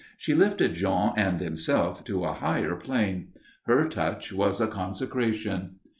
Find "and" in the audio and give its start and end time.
1.15-1.39